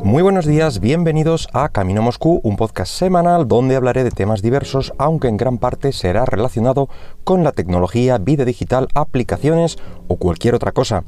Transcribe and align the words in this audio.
Muy 0.00 0.22
buenos 0.22 0.46
días, 0.46 0.80
bienvenidos 0.80 1.48
a 1.52 1.68
Camino 1.68 2.02
Moscú, 2.02 2.40
un 2.42 2.56
podcast 2.56 2.92
semanal 2.92 3.46
donde 3.46 3.76
hablaré 3.76 4.02
de 4.02 4.10
temas 4.10 4.42
diversos, 4.42 4.92
aunque 4.98 5.28
en 5.28 5.36
gran 5.36 5.58
parte 5.58 5.92
será 5.92 6.24
relacionado 6.24 6.88
con 7.22 7.44
la 7.44 7.52
tecnología, 7.52 8.18
vida 8.18 8.44
digital, 8.44 8.88
aplicaciones 8.94 9.78
o 10.08 10.16
cualquier 10.16 10.54
otra 10.56 10.72
cosa. 10.72 11.04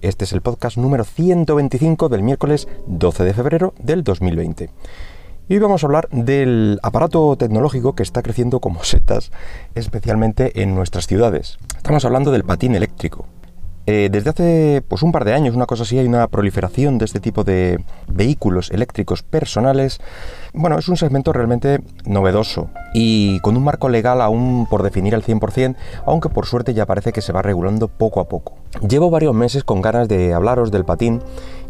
Este 0.00 0.24
es 0.24 0.32
el 0.32 0.42
podcast 0.42 0.76
número 0.76 1.04
125 1.04 2.08
del 2.08 2.22
miércoles 2.22 2.68
12 2.86 3.24
de 3.24 3.34
febrero 3.34 3.74
del 3.78 4.04
2020. 4.04 4.70
Y 5.48 5.54
hoy 5.54 5.60
vamos 5.60 5.82
a 5.82 5.86
hablar 5.86 6.08
del 6.10 6.78
aparato 6.82 7.36
tecnológico 7.36 7.94
que 7.94 8.02
está 8.02 8.22
creciendo 8.22 8.60
como 8.60 8.84
setas, 8.84 9.32
especialmente 9.74 10.62
en 10.62 10.74
nuestras 10.74 11.06
ciudades. 11.06 11.58
Estamos 11.76 12.04
hablando 12.04 12.32
del 12.32 12.44
patín 12.44 12.74
eléctrico. 12.74 13.26
Eh, 13.88 14.08
desde 14.10 14.30
hace 14.30 14.82
pues, 14.86 15.02
un 15.02 15.12
par 15.12 15.24
de 15.24 15.32
años, 15.32 15.54
una 15.54 15.66
cosa 15.66 15.84
así, 15.84 15.96
hay 15.96 16.06
una 16.06 16.26
proliferación 16.26 16.98
de 16.98 17.04
este 17.04 17.20
tipo 17.20 17.44
de 17.44 17.84
vehículos 18.08 18.70
eléctricos 18.72 19.22
personales. 19.22 20.00
Bueno, 20.52 20.76
es 20.76 20.88
un 20.88 20.96
segmento 20.96 21.32
realmente 21.32 21.80
novedoso 22.04 22.68
y 22.92 23.38
con 23.40 23.56
un 23.56 23.62
marco 23.62 23.88
legal 23.88 24.20
aún 24.20 24.66
por 24.68 24.82
definir 24.82 25.14
al 25.14 25.22
100%, 25.22 25.76
aunque 26.04 26.28
por 26.28 26.46
suerte 26.46 26.74
ya 26.74 26.84
parece 26.84 27.12
que 27.12 27.22
se 27.22 27.32
va 27.32 27.42
regulando 27.42 27.86
poco 27.86 28.20
a 28.20 28.28
poco. 28.28 28.54
Llevo 28.86 29.08
varios 29.08 29.34
meses 29.34 29.62
con 29.62 29.82
ganas 29.82 30.08
de 30.08 30.34
hablaros 30.34 30.72
del 30.72 30.84
patín 30.84 31.22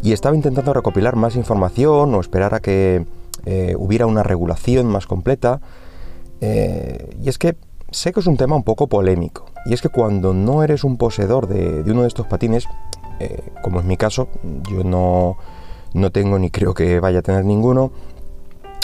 y 0.02 0.12
estaba 0.12 0.34
intentando 0.34 0.73
recopilar 0.73 1.16
más 1.16 1.37
información 1.37 2.14
o 2.14 2.20
esperar 2.20 2.54
a 2.54 2.60
que 2.60 3.04
eh, 3.45 3.74
hubiera 3.78 4.06
una 4.06 4.23
regulación 4.23 4.87
más 4.87 5.06
completa. 5.06 5.60
Eh, 6.40 7.16
y 7.23 7.28
es 7.28 7.38
que 7.38 7.56
sé 7.90 8.12
que 8.12 8.20
es 8.20 8.26
un 8.26 8.38
tema 8.38 8.56
un 8.56 8.64
poco 8.64 8.87
polémico. 8.87 9.46
Y 9.66 9.74
es 9.74 9.82
que 9.82 9.88
cuando 9.88 10.32
no 10.32 10.62
eres 10.62 10.84
un 10.84 10.96
poseedor 10.96 11.48
de, 11.48 11.82
uno 11.90 12.02
de 12.02 12.08
estos 12.08 12.26
patines, 12.26 12.68
eh, 13.18 13.42
como 13.62 13.80
es 13.80 13.86
mi 13.86 13.96
caso, 13.96 14.28
yo 14.70 14.84
no, 14.84 15.36
no 15.92 16.12
tengo 16.12 16.38
ni 16.38 16.50
creo 16.50 16.73
que 16.73 17.00
vaya 17.00 17.18
a 17.18 17.23
tener 17.23 17.45
ninguno, 17.45 17.90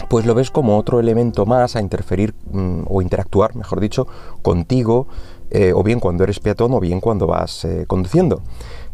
pues 0.09 0.27
lo 0.27 0.35
ves 0.35 0.51
como 0.51 0.77
otro 0.77 0.99
elemento 0.99 1.47
más 1.47 1.77
a 1.77 1.81
interferir 1.81 2.35
mm, 2.51 2.83
o 2.89 3.01
interactuar, 3.01 3.55
mejor 3.55 3.79
dicho, 3.79 4.09
contigo, 4.43 5.07
eh, 5.51 5.73
o 5.73 5.85
bien 5.85 6.01
cuando 6.01 6.25
eres 6.25 6.41
peatón 6.41 6.73
o 6.73 6.81
bien 6.81 7.01
cuando 7.01 7.29
vas 7.29 7.65
eh, 7.65 7.85
conduciendo. 7.87 8.43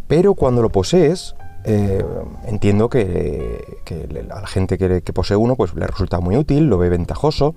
Pero 0.06 0.34
cuando 0.34 0.60
lo 0.60 0.70
posees, 0.70 1.34
entiendo 2.46 2.88
que, 2.88 3.62
a 4.30 4.40
la 4.40 4.46
gente 4.46 4.78
que, 4.78 5.02
que, 5.02 5.12
posee 5.12 5.36
uno 5.36 5.54
pues 5.54 5.74
le 5.74 5.86
resulta 5.86 6.18
muy 6.18 6.34
útil, 6.36 6.64
lo 6.64 6.78
ve 6.78 6.88
ventajoso 6.88 7.54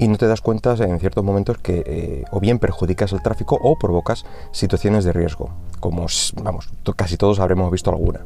y 0.00 0.08
no 0.08 0.16
te 0.16 0.26
das 0.26 0.40
cuenta 0.40 0.74
en 0.78 0.98
ciertos 0.98 1.22
momentos 1.22 1.58
que 1.58 1.84
eh, 1.86 2.24
o 2.30 2.40
bien 2.40 2.58
perjudicas 2.58 3.12
el 3.12 3.22
tráfico 3.22 3.58
o 3.60 3.78
provocas 3.78 4.24
situaciones 4.50 5.04
de 5.04 5.12
riesgo, 5.12 5.50
como 5.78 6.06
vamos, 6.42 6.70
casi 6.96 7.18
todos 7.18 7.38
habremos 7.38 7.70
visto 7.70 7.90
alguna. 7.90 8.24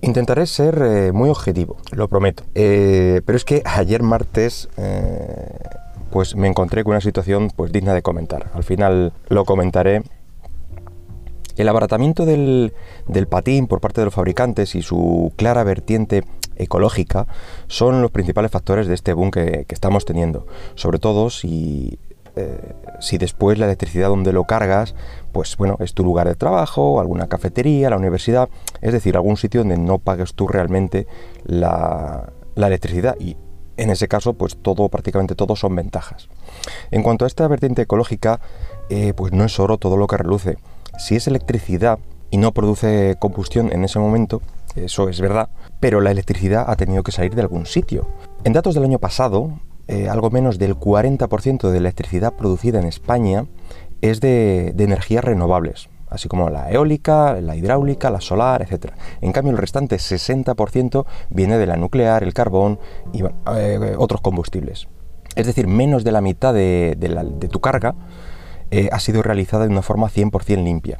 Intentaré 0.00 0.46
ser 0.46 0.82
eh, 0.82 1.12
muy 1.12 1.28
objetivo, 1.28 1.76
lo 1.92 2.08
prometo. 2.08 2.44
Eh, 2.54 3.20
pero 3.26 3.36
es 3.36 3.44
que 3.44 3.62
ayer 3.64 4.02
martes 4.02 4.68
pues 6.10 6.34
me 6.34 6.48
encontré 6.48 6.82
con 6.82 6.92
una 6.92 7.00
situación 7.00 7.50
pues 7.54 7.70
digna 7.72 7.92
de 7.92 8.02
comentar. 8.02 8.50
Al 8.54 8.64
final 8.64 9.12
lo 9.28 9.44
comentaré 9.44 10.02
el 11.56 11.68
abaratamiento 11.68 12.24
del, 12.24 12.72
patín 13.28 13.66
por 13.66 13.80
parte 13.80 14.00
de 14.00 14.06
los 14.06 14.14
fabricantes 14.14 14.74
y 14.74 14.82
su 14.82 15.32
clara 15.36 15.62
vertiente 15.64 16.24
ecológica 16.56 17.26
son 17.66 18.02
los 18.02 18.10
principales 18.10 18.50
factores 18.50 18.86
de 18.86 18.94
este 18.94 19.12
boom 19.12 19.30
que, 19.30 19.66
estamos 19.68 20.04
teniendo. 20.04 20.46
Sobre 20.74 20.98
todo 20.98 21.30
si, 21.30 21.98
eh, 22.36 22.74
si 23.00 23.18
después 23.18 23.58
la 23.58 23.66
electricidad 23.66 24.08
donde 24.08 24.32
lo 24.32 24.44
cargas, 24.44 24.94
pues 25.32 25.56
bueno, 25.56 25.76
es 25.80 25.94
tu 25.94 26.04
lugar 26.04 26.28
de 26.28 26.34
trabajo, 26.34 27.00
alguna 27.00 27.28
cafetería, 27.28 27.90
la 27.90 27.96
universidad, 27.96 28.48
es 28.80 28.92
decir, 28.92 29.16
algún 29.16 29.36
sitio 29.36 29.60
donde 29.60 29.78
no 29.78 29.98
pagues 29.98 30.34
tú 30.34 30.46
realmente 30.46 31.06
la, 31.44 32.32
electricidad 32.56 33.16
y 33.18 33.36
en 33.78 33.90
ese 33.90 34.06
caso, 34.06 34.34
pues 34.34 34.56
todo, 34.60 34.88
prácticamente 34.90 35.34
todo 35.34 35.56
son 35.56 35.74
ventajas. 35.74 36.28
En 36.90 37.02
cuanto 37.02 37.24
a 37.24 37.28
esta 37.28 37.48
vertiente 37.48 37.82
ecológica, 37.82 38.40
eh, 38.90 39.14
pues 39.14 39.32
no 39.32 39.44
es 39.44 39.58
oro 39.58 39.78
todo 39.78 39.96
lo 39.96 40.06
que 40.06 40.18
reluce. 40.18 40.58
Si 40.98 41.16
es 41.16 41.26
electricidad 41.26 41.98
y 42.30 42.36
no 42.36 42.52
produce 42.52 43.16
combustión 43.18 43.72
en 43.72 43.84
ese 43.84 43.98
momento, 43.98 44.42
eso 44.76 45.08
es 45.08 45.20
verdad, 45.20 45.50
pero 45.80 46.00
la 46.00 46.10
electricidad 46.10 46.64
ha 46.68 46.76
tenido 46.76 47.02
que 47.02 47.12
salir 47.12 47.34
de 47.34 47.42
algún 47.42 47.66
sitio. 47.66 48.08
En 48.44 48.52
datos 48.52 48.74
del 48.74 48.84
año 48.84 48.98
pasado, 48.98 49.60
eh, 49.88 50.08
algo 50.08 50.30
menos 50.30 50.58
del 50.58 50.76
40% 50.76 51.70
de 51.70 51.78
electricidad 51.78 52.34
producida 52.34 52.78
en 52.80 52.86
España 52.86 53.46
es 54.00 54.20
de, 54.20 54.74
energías 54.78 55.24
renovables, 55.24 55.88
así 56.08 56.28
como 56.28 56.50
la 56.50 56.70
eólica, 56.70 57.40
la 57.40 57.56
hidráulica, 57.56 58.10
la 58.10 58.20
solar, 58.20 58.62
etc. 58.62 58.92
En 59.20 59.32
cambio, 59.32 59.52
el 59.52 59.58
restante 59.58 59.96
60% 59.96 61.04
viene 61.30 61.58
de 61.58 61.66
la 61.66 61.76
nuclear, 61.76 62.22
el 62.22 62.34
carbón 62.34 62.78
y 63.12 63.22
eh, 63.56 63.94
otros 63.98 64.20
combustibles. 64.20 64.88
Es 65.34 65.46
decir, 65.46 65.66
menos 65.66 66.04
de 66.04 66.12
la 66.12 66.20
mitad 66.20 66.52
de 66.52 67.48
tu 67.50 67.60
carga 67.60 67.94
eh, 68.72 68.88
ha 68.90 68.98
sido 69.00 69.22
realizada 69.22 69.64
de 69.64 69.70
una 69.70 69.82
forma 69.82 70.08
100% 70.08 70.64
limpia. 70.64 70.98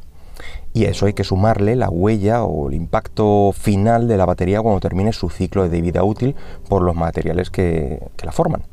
Y 0.73 0.85
a 0.85 0.89
eso 0.89 1.05
hay 1.05 1.13
que 1.13 1.23
sumarle 1.23 1.75
la 1.75 1.89
huella 1.89 2.43
o 2.43 2.69
el 2.69 2.75
impacto 2.75 3.51
final 3.53 4.07
de 4.07 4.17
la 4.17 4.25
batería 4.25 4.61
cuando 4.61 4.79
termine 4.79 5.13
su 5.13 5.29
ciclo 5.29 5.67
de 5.69 5.81
vida 5.81 6.03
útil 6.03 6.35
por 6.67 6.81
los 6.81 6.95
materiales 6.95 7.49
que, 7.49 8.01
la 8.23 8.31
forman. 8.31 8.63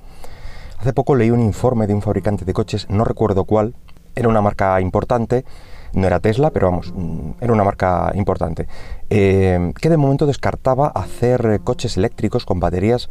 Hace 0.79 0.93
poco 0.95 1.15
leí 1.15 1.31
un 1.31 1.41
informe 1.41 1.87
de 1.87 1.95
un 1.95 2.01
fabricante 2.01 2.45
de 2.45 2.55
coches, 2.55 2.87
no 2.89 3.05
recuerdo 3.05 3.45
cuál, 3.45 3.75
era 4.15 4.29
una 4.29 4.41
marca 4.41 4.81
importante, 4.81 5.45
no 5.93 6.07
era 6.07 6.21
Tesla, 6.21 6.51
pero 6.51 6.71
vamos, 6.71 6.93
mm, 6.95 7.33
era 7.41 7.53
una 7.53 7.65
marca 7.65 8.13
importante, 8.15 8.67
eh, 9.11 9.73
que 9.79 9.91
de 9.91 9.97
momento 9.99 10.25
descartaba 10.25 10.87
hacer 10.89 11.61
coches 11.65 11.99
eléctricos 11.99 12.47
con 12.47 12.61
baterías 12.61 13.11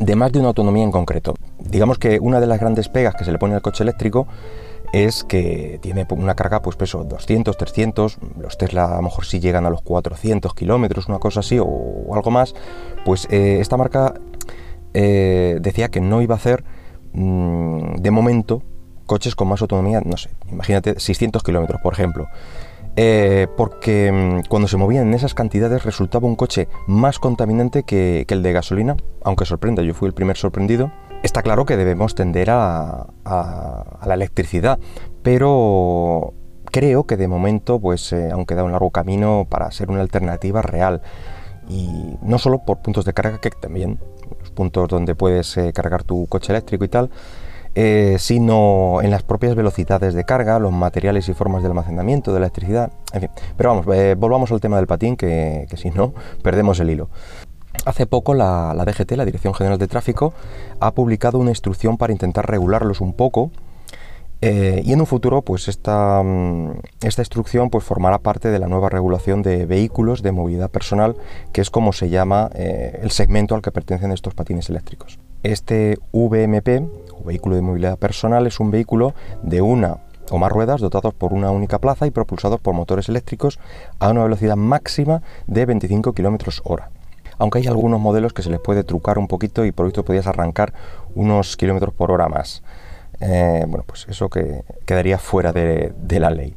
de 0.00 0.16
más 0.16 0.32
de 0.32 0.40
una 0.40 0.48
autonomía 0.48 0.84
en 0.84 0.90
concreto. 0.90 1.34
Digamos 1.58 1.98
que 1.98 2.18
una 2.20 2.40
de 2.40 2.46
las 2.46 2.60
grandes 2.60 2.88
pegas 2.88 3.14
que 3.14 3.24
se 3.24 3.32
le 3.32 3.38
pone 3.38 3.54
al 3.54 3.62
coche 3.62 3.82
eléctrico 3.84 4.26
es 5.04 5.24
que 5.24 5.78
tiene 5.82 6.06
una 6.10 6.34
carga, 6.34 6.62
pues 6.62 6.76
peso 6.76 7.04
200, 7.04 7.56
300, 7.56 8.18
los 8.40 8.56
Tesla 8.56 8.94
a 8.94 8.96
lo 8.96 9.02
mejor 9.02 9.26
sí 9.26 9.40
llegan 9.40 9.66
a 9.66 9.70
los 9.70 9.82
400 9.82 10.54
kilómetros, 10.54 11.08
una 11.08 11.18
cosa 11.18 11.40
así, 11.40 11.58
o, 11.60 12.14
algo 12.14 12.30
más, 12.30 12.54
pues 13.04 13.28
eh, 13.30 13.58
esta 13.60 13.76
marca 13.76 14.14
eh, 14.94 15.58
decía 15.60 15.90
que 15.90 16.00
no 16.00 16.22
iba 16.22 16.34
a 16.34 16.38
hacer 16.38 16.64
mm, 17.12 17.96
de 17.96 18.10
momento 18.10 18.62
coches 19.04 19.36
con 19.36 19.48
más 19.48 19.60
autonomía, 19.60 20.00
no 20.00 20.16
sé, 20.16 20.30
imagínate 20.50 20.98
600 20.98 21.42
kilómetros, 21.42 21.80
por 21.82 21.92
ejemplo. 21.92 22.28
Eh, 22.98 23.46
porque 23.54 24.10
mm, 24.10 24.48
cuando 24.48 24.66
se 24.66 24.78
movían 24.78 25.08
en 25.08 25.14
esas 25.14 25.34
cantidades 25.34 25.84
resultaba 25.84 26.26
un 26.26 26.36
coche 26.36 26.68
más 26.86 27.18
contaminante 27.18 27.82
que, 27.82 28.24
el 28.26 28.42
de 28.42 28.52
gasolina, 28.54 28.96
aunque 29.22 29.44
sorprenda, 29.44 29.82
yo 29.82 29.92
fui 29.92 30.08
el 30.08 30.14
primer 30.14 30.38
sorprendido. 30.38 30.90
Está 31.26 31.42
claro 31.42 31.66
que 31.66 31.76
debemos 31.76 32.14
tender 32.14 32.50
a, 32.50 33.08
la 33.24 34.14
electricidad, 34.14 34.78
pero 35.24 36.34
creo 36.66 37.04
que 37.08 37.16
de 37.16 37.26
momento 37.26 37.80
pues 37.80 38.12
eh, 38.12 38.30
aún 38.30 38.46
queda 38.46 38.62
un 38.62 38.70
largo 38.70 38.92
camino 38.92 39.44
para 39.50 39.68
ser 39.72 39.90
una 39.90 40.02
alternativa 40.02 40.62
real 40.62 41.02
y 41.68 42.16
no 42.22 42.38
solo 42.38 42.64
por 42.64 42.78
puntos 42.78 43.04
de 43.04 43.12
carga 43.12 43.40
que 43.40 43.50
también 43.50 43.98
los 44.38 44.52
puntos 44.52 44.88
donde 44.88 45.16
puedes 45.16 45.56
eh, 45.56 45.72
cargar 45.72 46.04
tu 46.04 46.28
coche 46.28 46.52
eléctrico 46.52 46.84
y 46.84 46.88
tal 46.88 47.10
eh, 47.78 48.16
sino 48.18 49.02
en 49.02 49.10
las 49.10 49.22
propias 49.22 49.54
velocidades 49.54 50.14
de 50.14 50.24
carga, 50.24 50.58
los 50.58 50.72
materiales 50.72 51.28
y 51.28 51.34
formas 51.34 51.62
de 51.62 51.68
almacenamiento 51.68 52.30
de 52.32 52.38
electricidad, 52.38 52.90
en 53.12 53.20
fin. 53.20 53.30
Pero 53.54 53.68
vamos, 53.68 53.86
eh, 53.94 54.14
volvamos 54.16 54.50
al 54.50 54.60
tema 54.60 54.78
del 54.78 54.86
patín, 54.86 55.14
que, 55.14 55.66
si 55.76 55.90
no, 55.90 56.14
perdemos 56.42 56.80
el 56.80 56.88
hilo. 56.88 57.10
Hace 57.86 58.04
poco 58.04 58.34
la, 58.34 58.74
DGT, 58.74 59.12
la 59.12 59.24
Dirección 59.24 59.54
General 59.54 59.78
de 59.78 59.86
Tráfico, 59.86 60.34
ha 60.80 60.90
publicado 60.90 61.38
una 61.38 61.50
instrucción 61.50 61.96
para 61.96 62.12
intentar 62.12 62.50
regularlos 62.50 63.00
un 63.00 63.12
poco 63.12 63.52
eh, 64.40 64.82
y 64.84 64.92
en 64.92 64.98
un 64.98 65.06
futuro, 65.06 65.42
pues 65.42 65.68
esta, 65.68 66.20
mm, 66.20 66.80
esta 67.02 67.22
instrucción 67.22 67.70
pues, 67.70 67.84
formará 67.84 68.18
parte 68.18 68.48
de 68.48 68.58
la 68.58 68.66
nueva 68.66 68.88
regulación 68.88 69.42
de 69.42 69.66
vehículos 69.66 70.22
de 70.22 70.32
movilidad 70.32 70.68
personal, 70.68 71.14
que 71.52 71.60
es 71.60 71.70
como 71.70 71.92
se 71.92 72.10
llama 72.10 72.50
el 72.54 73.12
segmento 73.12 73.54
al 73.54 73.62
que 73.62 73.70
pertenecen 73.70 74.10
estos 74.10 74.34
patines 74.34 74.68
eléctricos. 74.68 75.20
Este 75.44 75.96
VMP, 76.10 76.90
vehículo 77.24 77.54
de 77.54 77.62
movilidad 77.62 77.98
personal 77.98 78.48
es 78.48 78.58
un 78.58 78.72
vehículo 78.72 79.14
de 79.44 79.62
una 79.62 79.98
o 80.32 80.38
más 80.38 80.50
ruedas 80.50 80.80
dotados 80.80 81.14
por 81.14 81.32
una 81.32 81.52
única 81.52 81.78
plaza 81.78 82.04
y 82.08 82.10
propulsados 82.10 82.60
por 82.60 82.74
motores 82.74 83.08
eléctricos 83.08 83.60
a 84.00 84.10
una 84.10 84.24
velocidad 84.24 84.56
máxima 84.56 85.22
de 85.46 85.66
25 85.66 86.14
km 86.14 86.62
hora. 86.64 86.90
Aunque 87.38 87.58
hay 87.58 87.66
algunos 87.66 88.00
modelos 88.00 88.32
que 88.32 88.42
se 88.42 88.50
les 88.50 88.60
puede 88.60 88.84
trucar 88.84 89.18
un 89.18 89.28
poquito 89.28 89.64
y 89.64 89.72
por 89.72 89.86
esto 89.86 90.04
podías 90.04 90.26
arrancar 90.26 90.72
unos 91.14 91.56
kilómetros 91.56 91.94
por 91.94 92.10
hora 92.10 92.28
más. 92.28 92.62
Eh, 93.20 93.64
bueno, 93.66 93.84
pues 93.86 94.06
eso 94.08 94.28
que 94.28 94.62
quedaría 94.84 95.18
fuera 95.18 95.52
de 95.52 96.20
la 96.20 96.30
ley. 96.30 96.56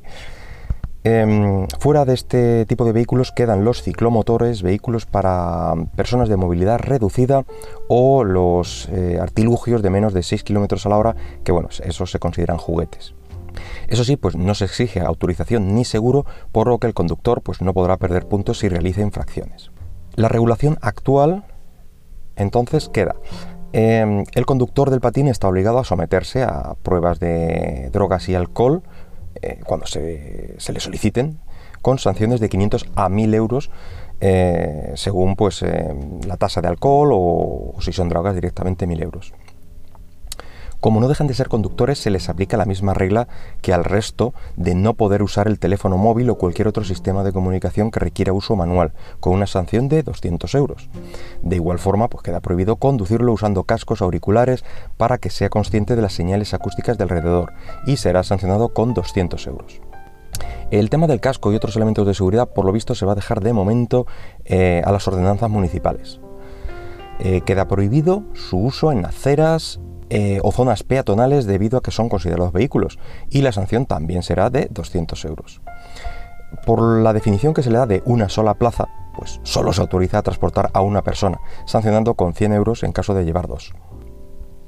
Em, 1.05 1.65
fuera 1.79 2.03
de 2.03 2.13
este 2.13 2.65
tipo 2.65 2.83
de 2.83 2.91
vehículos 2.91 3.31
quedan 3.31 3.63
los 3.63 3.81
ciclomotores, 3.81 4.61
vehículos 4.61 5.05
para 5.05 5.73
personas 5.95 6.27
de 6.27 6.35
movilidad 6.35 6.77
reducida 6.79 7.45
o 7.87 8.25
los 8.25 8.89
eh, 8.89 9.17
artilugios 9.21 9.81
de 9.81 9.89
menos 9.89 10.13
de 10.13 10.23
6 10.23 10.43
km 10.43 10.85
a 10.85 10.89
la 10.89 10.97
hora, 10.97 11.15
que 11.45 11.53
bueno, 11.53 11.69
esos 11.83 12.11
se 12.11 12.19
consideran 12.19 12.57
juguetes. 12.57 13.13
Eso 13.87 14.03
sí, 14.03 14.17
pues 14.17 14.35
no 14.35 14.53
se 14.55 14.65
exige 14.65 14.99
autorización 14.99 15.73
ni 15.73 15.85
seguro, 15.85 16.25
por 16.51 16.67
lo 16.67 16.79
que 16.79 16.87
el 16.87 16.93
conductor 16.93 17.41
pues, 17.41 17.61
no 17.61 17.73
podrá 17.73 17.95
perder 17.97 18.27
puntos 18.27 18.59
si 18.59 18.67
realiza 18.67 19.01
infracciones. 19.01 19.71
La 20.19 20.27
regulación 20.27 20.77
actual 20.81 21.45
entonces 22.35 22.89
queda. 22.89 23.15
Em, 23.71 24.25
el 24.33 24.45
conductor 24.45 24.89
del 24.89 24.99
patín 24.99 25.29
está 25.29 25.47
obligado 25.47 25.79
a 25.79 25.85
someterse 25.85 26.43
a 26.43 26.75
pruebas 26.83 27.21
de 27.21 27.89
drogas 27.93 28.27
y 28.27 28.35
alcohol 28.35 28.83
eh, 29.41 29.61
cuando 29.65 29.85
se, 29.85 30.57
le 30.73 30.79
soliciten, 30.81 31.39
con 31.81 31.99
sanciones 31.99 32.41
de 32.41 32.49
500 32.49 32.87
a 32.95 33.07
1000 33.07 33.33
euros 33.33 33.71
eh, 34.19 34.91
según 34.95 35.37
pues, 35.37 35.61
em, 35.61 36.19
la 36.27 36.35
tasa 36.35 36.59
de 36.59 36.67
alcohol 36.67 37.13
o, 37.13 37.75
o, 37.77 37.81
si 37.81 37.93
son 37.93 38.09
drogas 38.09 38.35
directamente 38.35 38.87
1000 38.87 39.01
euros. 39.01 39.33
Como 40.79 41.01
no 41.01 41.09
dejan 41.09 41.27
de 41.27 41.33
ser 41.33 41.49
conductores, 41.49 41.99
se 41.99 42.09
les 42.09 42.29
aplica 42.29 42.55
la 42.55 42.65
misma 42.65 42.93
regla 42.93 43.27
que 43.61 43.73
al 43.73 43.83
resto 43.83 44.33
de 44.55 44.75
no 44.75 44.93
poder 44.93 45.21
usar 45.21 45.47
el 45.47 45.59
teléfono 45.59 45.97
móvil 45.97 46.29
o 46.29 46.35
cualquier 46.35 46.69
otro 46.69 46.85
sistema 46.85 47.23
de 47.23 47.33
comunicación 47.33 47.91
que 47.91 47.99
requiera 47.99 48.31
uso 48.31 48.55
manual, 48.55 48.93
con 49.19 49.33
una 49.33 49.45
sanción 49.45 49.89
de 49.89 50.03
200 50.03 50.55
euros. 50.55 50.89
De 51.41 51.57
igual 51.57 51.79
forma, 51.79 52.07
pues 52.07 52.23
queda 52.23 52.39
prohibido 52.39 52.77
conducirlo 52.77 53.33
usando 53.33 53.63
cascos 53.63 54.01
auriculares 54.01 54.63
para 54.95 55.17
que 55.17 55.29
sea 55.29 55.49
consciente 55.49 55.97
de 55.97 56.01
las 56.01 56.13
señales 56.13 56.53
acústicas 56.53 56.97
de 56.97 57.03
alrededor 57.03 57.51
y 57.85 57.97
será 57.97 58.23
sancionado 58.23 58.69
con 58.69 58.93
200 58.93 59.47
euros. 59.47 59.81
El 60.71 60.89
tema 60.89 61.07
del 61.07 61.19
casco 61.19 61.51
y 61.51 61.55
otros 61.55 61.75
elementos 61.75 62.07
de 62.07 62.13
seguridad, 62.13 62.47
por 62.47 62.63
lo 62.63 62.71
visto, 62.71 62.95
se 62.95 63.05
va 63.05 63.13
a 63.13 63.15
dejar 63.15 63.41
de 63.41 63.51
momento 63.51 64.05
eh, 64.45 64.81
a 64.85 64.91
las 64.91 65.07
ordenanzas 65.07 65.49
municipales. 65.49 66.21
Eh, 67.19 67.41
queda 67.41 67.67
prohibido 67.67 68.23
su 68.33 68.57
uso 68.59 68.93
en 68.93 69.05
aceras, 69.05 69.79
eh, 70.09 70.39
o 70.43 70.51
zonas 70.51 70.83
peatonales 70.83 71.45
debido 71.45 71.77
a 71.77 71.81
que 71.81 71.91
son 71.91 72.09
considerados 72.09 72.53
vehículos 72.53 72.99
y 73.29 73.41
la 73.41 73.51
sanción 73.51 73.85
también 73.85 74.23
será 74.23 74.49
de 74.49 74.67
200 74.71 75.23
euros. 75.25 75.61
Por 76.65 77.01
la 77.01 77.13
definición 77.13 77.53
que 77.53 77.63
se 77.63 77.69
le 77.69 77.77
da 77.77 77.85
de 77.85 78.01
una 78.05 78.27
sola 78.27 78.55
plaza, 78.55 78.89
pues 79.15 79.39
solo 79.43 79.73
se 79.73 79.81
autoriza 79.81 80.19
a 80.19 80.23
transportar 80.23 80.71
a 80.73 80.81
una 80.81 81.03
persona, 81.03 81.39
sancionando 81.65 82.15
con 82.15 82.33
100 82.33 82.53
euros 82.53 82.83
en 82.83 82.91
caso 82.91 83.13
de 83.13 83.25
llevar 83.25 83.47
dos. 83.47 83.73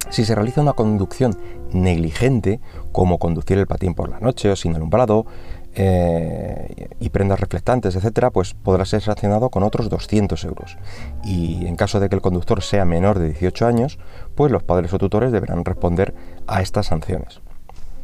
Si 0.09 0.25
se 0.25 0.35
realiza 0.35 0.61
una 0.61 0.73
conducción 0.73 1.37
negligente, 1.71 2.59
como 2.91 3.17
conducir 3.17 3.57
el 3.57 3.67
patín 3.67 3.93
por 3.93 4.09
la 4.09 4.19
noche 4.19 4.51
o 4.51 4.55
sin 4.55 4.75
alumbrado, 4.75 5.25
eh, 5.75 6.89
y 6.99 7.09
prendas 7.09 7.39
reflectantes, 7.39 7.95
etcétera, 7.95 8.29
pues 8.29 8.53
podrá 8.53 8.85
ser 8.85 9.01
sancionado 9.01 9.49
con 9.49 9.63
otros 9.63 9.89
200 9.89 10.43
euros. 10.43 10.77
Y 11.23 11.65
en 11.65 11.75
caso 11.75 11.99
de 11.99 12.09
que 12.09 12.15
el 12.15 12.21
conductor 12.21 12.61
sea 12.61 12.85
menor 12.85 13.19
de 13.19 13.29
18 13.29 13.65
años, 13.65 13.99
pues 14.35 14.51
los 14.51 14.63
padres 14.63 14.93
o 14.93 14.97
tutores 14.97 15.31
deberán 15.31 15.63
responder 15.65 16.13
a 16.47 16.61
estas 16.61 16.87
sanciones. 16.87 17.41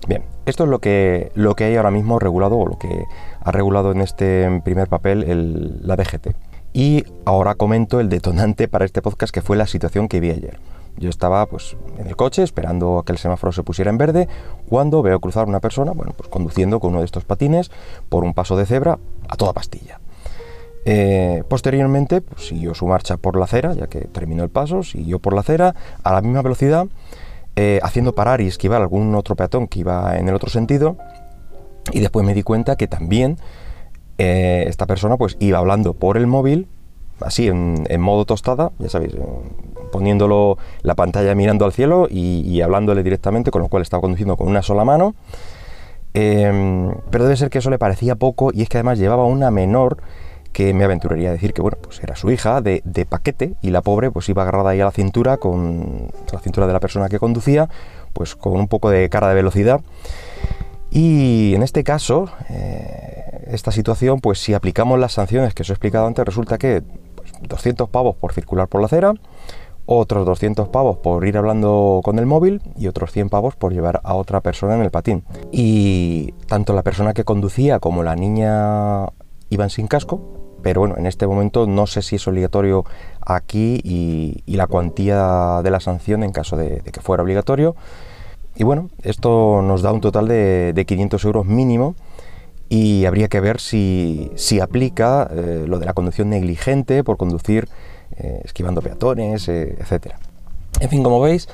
Bien, 0.07 0.23
esto 0.45 0.63
es 0.63 0.69
lo 0.69 0.79
que, 0.79 1.31
lo 1.35 1.55
que 1.55 1.65
hay 1.65 1.75
ahora 1.75 1.91
mismo 1.91 2.19
regulado 2.19 2.57
o 2.57 2.67
lo 2.67 2.77
que 2.77 3.05
ha 3.41 3.51
regulado 3.51 3.91
en 3.91 4.01
este 4.01 4.61
primer 4.63 4.87
papel 4.87 5.81
la 5.81 5.95
DGT. 5.95 6.29
Y 6.73 7.05
ahora 7.25 7.55
comento 7.55 7.99
el 7.99 8.07
detonante 8.07 8.67
para 8.67 8.85
este 8.85 9.01
podcast 9.01 9.33
que 9.33 9.41
fue 9.41 9.57
la 9.57 9.67
situación 9.67 10.07
que 10.07 10.19
vi 10.19 10.31
ayer. 10.31 10.59
Yo 10.97 11.09
estaba 11.09 11.45
pues 11.45 11.77
en 11.97 12.07
el 12.07 12.15
coche 12.15 12.43
esperando 12.43 12.97
a 12.97 13.05
que 13.05 13.11
el 13.11 13.17
semáforo 13.17 13.51
se 13.51 13.63
pusiera 13.63 13.91
en 13.91 13.97
verde 13.97 14.27
cuando 14.67 15.01
veo 15.01 15.19
cruzar 15.19 15.47
una 15.47 15.59
persona, 15.59 15.91
bueno, 15.91 16.13
pues 16.17 16.29
conduciendo 16.29 16.79
con 16.79 16.91
uno 16.91 16.99
de 16.99 17.05
estos 17.05 17.23
patines 17.23 17.71
por 18.09 18.23
un 18.23 18.33
paso 18.33 18.57
de 18.57 18.65
cebra 18.65 18.97
a 19.29 19.35
toda 19.35 19.53
pastilla. 19.53 19.99
Eh, 20.85 21.43
posteriormente 21.49 22.21
pues, 22.21 22.47
siguió 22.47 22.73
su 22.73 22.87
marcha 22.87 23.17
por 23.17 23.37
la 23.37 23.43
acera, 23.45 23.73
ya 23.73 23.87
que 23.87 24.01
terminó 24.01 24.43
el 24.43 24.49
paso, 24.49 24.83
siguió 24.83 25.19
por 25.19 25.33
la 25.33 25.41
acera 25.41 25.75
a 26.01 26.13
la 26.13 26.21
misma 26.21 26.41
velocidad, 26.41 26.87
eh, 27.55 27.79
haciendo 27.83 28.15
parar 28.15 28.41
y 28.41 28.47
esquivar 28.47 28.81
algún 28.81 29.13
otro 29.13 29.35
peatón 29.35 29.67
que 29.67 29.79
iba 29.79 30.17
en 30.17 30.29
el 30.29 30.35
otro 30.35 30.49
sentido. 30.49 30.97
Y 31.91 31.99
después 31.99 32.25
me 32.25 32.33
di 32.33 32.41
cuenta 32.41 32.75
que 32.75 32.87
también 32.87 33.37
eh, 34.17 34.65
esta 34.67 34.85
persona 34.87 35.17
pues 35.17 35.37
iba 35.39 35.59
hablando 35.59 35.93
por 35.93 36.17
el 36.17 36.25
móvil 36.25 36.67
así 37.21 37.47
en, 37.47 38.01
modo 38.01 38.25
tostada, 38.25 38.71
ya 38.79 38.89
sabéis, 38.89 39.13
eh, 39.13 39.19
poniéndolo 39.91 40.57
la 40.81 40.95
pantalla 40.95 41.33
mirando 41.35 41.65
al 41.65 41.73
cielo 41.73 42.07
y, 42.09 42.61
hablándole 42.61 43.03
directamente, 43.03 43.51
con 43.51 43.61
lo 43.61 43.67
cual 43.67 43.83
estaba 43.83 44.01
conduciendo 44.01 44.37
con 44.37 44.47
una 44.47 44.61
sola 44.61 44.83
mano. 44.83 45.15
Em, 46.13 46.93
pero 47.11 47.25
debe 47.25 47.37
ser 47.37 47.49
que 47.49 47.59
eso 47.59 47.69
le 47.69 47.77
parecía 47.77 48.15
poco 48.15 48.51
y 48.53 48.63
es 48.63 48.69
que 48.69 48.77
además 48.77 48.97
llevaba 48.97 49.25
una 49.25 49.51
menor 49.51 49.97
que 50.51 50.73
me 50.73 50.83
aventuraría 50.83 51.29
a 51.29 51.33
decir 51.33 51.53
que 51.53 51.61
bueno, 51.61 51.77
pues 51.79 52.01
era 52.01 52.15
su 52.15 52.31
hija 52.31 52.61
de, 52.61 52.81
paquete 53.07 53.53
y 53.61 53.69
la 53.69 53.81
pobre 53.83 54.09
pues 54.09 54.27
iba 54.29 54.41
agarrada 54.41 54.71
ahí 54.71 54.81
a 54.81 54.85
la 54.85 54.91
cintura 54.91 55.37
con 55.37 56.09
la 56.31 56.39
cintura 56.39 56.65
de 56.65 56.73
la 56.73 56.79
persona 56.79 57.09
que 57.09 57.19
conducía, 57.19 57.69
pues 58.13 58.35
con 58.35 58.53
un 58.53 58.67
poco 58.67 58.89
de 58.89 59.07
cara 59.09 59.29
de 59.29 59.35
velocidad. 59.35 59.81
Y 60.89 61.53
en 61.53 61.61
este 61.61 61.83
caso, 61.83 62.29
eh, 62.49 63.45
esta 63.51 63.71
situación, 63.71 64.19
pues 64.19 64.39
si 64.39 64.55
aplicamos 64.55 64.99
las 64.99 65.13
sanciones 65.13 65.53
que 65.53 65.61
os 65.61 65.69
he 65.69 65.73
explicado 65.73 66.07
antes, 66.07 66.25
resulta 66.25 66.57
que 66.57 66.81
200 67.41 67.89
pavos 67.89 68.15
por 68.15 68.33
circular 68.33 68.67
por 68.67 68.81
la 68.81 68.85
acera, 68.85 69.13
otros 69.85 70.25
200 70.25 70.67
pavos 70.67 70.97
por 70.97 71.25
ir 71.25 71.37
hablando 71.37 72.01
con 72.03 72.19
el 72.19 72.25
móvil 72.25 72.61
y 72.77 72.87
otros 72.87 73.11
100 73.11 73.29
pavos 73.29 73.55
por 73.55 73.73
llevar 73.73 74.01
a 74.03 74.15
otra 74.15 74.41
persona 74.41 74.75
en 74.75 74.81
el 74.81 74.91
patín. 74.91 75.23
Y 75.51 76.33
tanto 76.47 76.73
la 76.73 76.83
persona 76.83 77.13
que 77.13 77.23
conducía 77.23 77.79
como 77.79 78.03
la 78.03 78.15
niña 78.15 79.07
iban 79.49 79.69
sin 79.69 79.87
casco, 79.87 80.21
pero 80.61 80.81
bueno, 80.81 80.95
en 80.97 81.05
este 81.05 81.25
momento 81.25 81.67
no 81.67 81.87
sé 81.87 82.01
si 82.01 82.17
es 82.17 82.27
obligatorio 82.27 82.83
aquí 83.25 83.79
y, 83.83 84.43
la 84.57 84.67
cuantía 84.67 85.61
de 85.63 85.71
la 85.71 85.79
sanción 85.79 86.23
en 86.23 86.31
caso 86.31 86.57
de, 86.57 86.81
que 86.91 86.99
fuera 86.99 87.23
obligatorio. 87.23 87.75
Y 88.55 88.63
bueno, 88.63 88.89
esto 89.03 89.61
nos 89.61 89.83
da 89.83 89.93
un 89.93 90.01
total 90.01 90.27
de, 90.27 90.73
de 90.73 90.85
500 90.85 91.23
euros 91.25 91.45
mínimo 91.45 91.95
y 92.69 93.05
habría 93.05 93.27
que 93.27 93.39
ver 93.39 93.59
si, 93.59 94.31
aplica 94.61 95.29
eh, 95.31 95.65
lo 95.67 95.79
de 95.79 95.85
la 95.85 95.93
conducción 95.93 96.29
negligente 96.29 97.03
por 97.03 97.17
conducir 97.17 97.67
eh, 98.17 98.41
esquivando 98.43 98.81
peatones, 98.81 99.47
eh, 99.47 99.77
etc. 99.79 100.15
En 100.79 100.89
fin, 100.89 101.03
como 101.03 101.21
veis, 101.21 101.47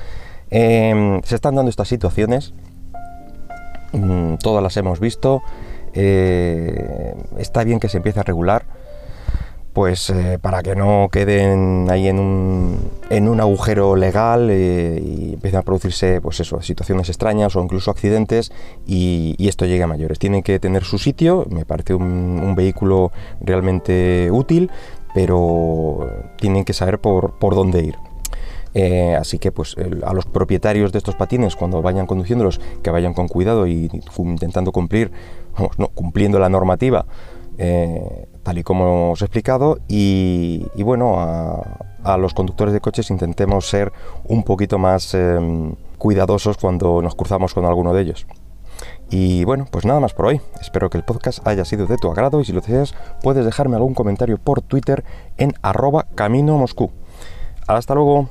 em, 0.50 1.22
se 1.22 1.34
están 1.34 1.54
dando 1.54 1.70
estas 1.70 1.88
situaciones, 1.88 2.52
mm, 3.92 4.36
todas 4.36 4.62
las 4.62 4.76
hemos 4.76 5.00
visto, 5.00 5.42
está 5.94 7.62
bien 7.62 7.78
que 7.78 7.88
se 7.88 7.98
empiece 7.98 8.18
a 8.18 8.24
regular, 8.24 8.64
pues 9.74 10.08
eh, 10.08 10.38
para 10.40 10.62
que 10.62 10.76
no 10.76 11.08
queden 11.10 11.88
ahí 11.90 12.06
en 12.06 12.20
un, 12.20 12.78
en 13.10 13.28
un 13.28 13.40
agujero 13.40 13.96
legal 13.96 14.48
eh, 14.48 15.02
y 15.04 15.34
empiecen 15.34 15.58
a 15.58 15.62
producirse 15.62 16.20
pues 16.20 16.38
eso, 16.38 16.62
situaciones 16.62 17.08
extrañas 17.08 17.56
o 17.56 17.60
incluso 17.60 17.90
accidentes 17.90 18.52
y, 18.86 19.34
esto 19.48 19.66
llegue 19.66 19.82
a 19.82 19.86
mayores. 19.86 20.18
Tienen 20.18 20.42
que 20.42 20.58
tener 20.58 20.84
su 20.84 20.98
sitio, 20.98 21.46
me 21.50 21.64
parece 21.64 21.94
un, 21.94 22.54
vehículo 22.54 23.10
realmente 23.40 24.28
útil, 24.30 24.70
pero 25.12 26.08
tienen 26.38 26.64
que 26.64 26.72
saber 26.72 27.00
por, 27.00 27.32
por 27.38 27.54
dónde 27.54 27.82
ir. 27.82 27.96
Eh, 28.74 29.14
así 29.14 29.38
que 29.38 29.52
pues 29.52 29.76
a 30.04 30.12
los 30.12 30.24
propietarios 30.26 30.92
de 30.92 30.98
estos 30.98 31.14
patines 31.14 31.54
cuando 31.56 31.82
vayan 31.82 32.06
conduciéndolos 32.06 32.60
que 32.82 32.90
vayan 32.90 33.12
con 33.12 33.28
cuidado 33.28 33.66
y 33.66 33.90
intentando 34.18 34.72
cumplir, 34.72 35.12
vamos, 35.56 35.78
no, 35.78 35.88
cumpliendo 35.88 36.38
la 36.38 36.48
normativa 36.48 37.06
eh, 37.58 38.28
tal 38.42 38.58
y 38.58 38.62
como 38.62 39.12
os 39.12 39.22
he 39.22 39.24
explicado, 39.24 39.78
y, 39.88 40.66
bueno, 40.82 41.16
a, 41.18 42.16
los 42.18 42.34
conductores 42.34 42.74
de 42.74 42.80
coches 42.80 43.10
intentemos 43.10 43.68
ser 43.68 43.92
un 44.28 44.42
poquito 44.42 44.78
más 44.78 45.14
em, 45.14 45.74
cuidadosos 45.96 46.58
cuando 46.58 47.00
nos 47.00 47.14
cruzamos 47.14 47.54
con 47.54 47.64
alguno 47.64 47.94
de 47.94 48.02
ellos. 48.02 48.26
Y 49.10 49.44
bueno, 49.44 49.66
pues 49.70 49.84
nada 49.84 50.00
más 50.00 50.12
por 50.14 50.26
hoy. 50.26 50.40
Espero 50.60 50.90
que 50.90 50.98
el 50.98 51.04
podcast 51.04 51.46
haya 51.46 51.64
sido 51.64 51.86
de 51.86 51.96
tu 51.96 52.10
agrado 52.10 52.40
y 52.40 52.44
si 52.44 52.52
lo 52.52 52.60
deseas 52.60 52.94
puedes 53.22 53.44
dejarme 53.44 53.76
algún 53.76 53.94
comentario 53.94 54.38
por 54.38 54.60
Twitter 54.60 55.04
en 55.36 55.54
arroba 55.62 56.06
camino 56.14 56.58
Moscú. 56.58 56.90
Hasta 57.66 57.94
luego. 57.94 58.28